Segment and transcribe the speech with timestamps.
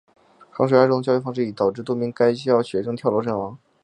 [0.49, 3.59] 衡水二中的教育方式已导致多名该校学生跳楼身亡。